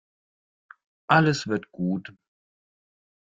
Alles 1.09 1.45
wird 1.47 1.71
gut. 1.71 2.11